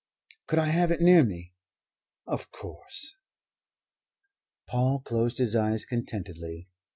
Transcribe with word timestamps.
"Could 0.47 0.57
I 0.57 0.65
have 0.69 0.89
it 0.89 0.99
near 0.99 1.23
me?" 1.23 1.53
"Of 2.25 2.49
course." 2.49 3.13
Paul 4.67 4.99
closed 5.01 5.37
his 5.37 5.55
eyes 5.55 5.85
contentedly. 5.85 6.69